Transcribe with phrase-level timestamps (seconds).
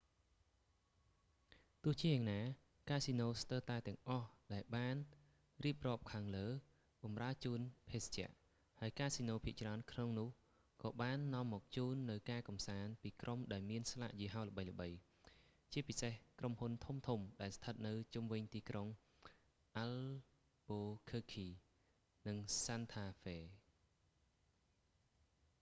[1.83, 2.39] ទោះជាយ៉ាងណា
[2.89, 4.95] កាស៊ីណូស្ទើរតែទាំងអស់ដែលបាន
[5.65, 6.47] រៀបរាប់ខាងលើ
[7.03, 8.29] បម្រើជូនភេសជ្ជៈ
[8.79, 10.29] ហើយកាស៊ីណូភាគច្រើនក្នុងនោះ
[10.83, 14.97] ក៏បាននាំមកជូននូវការកម្សាន្តពីក្រុមដែលមានស្លាកយីហោល្បីៗ
[15.71, 16.73] ជាពិសេស ក្រុមហ៊ុន
[17.07, 18.87] ធំៗដែលស្ថិតនៅជុំវិញទីក្រុង
[19.77, 20.05] អាល់
[20.67, 20.79] ប៊ូ
[21.09, 25.41] ឃើកឃី albuquerque និង សាន់ថា ហ្វេ santa fe